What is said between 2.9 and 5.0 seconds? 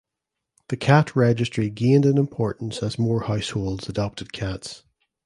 more households adopted cats.